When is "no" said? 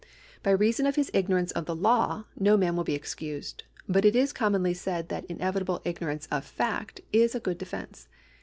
2.35-2.57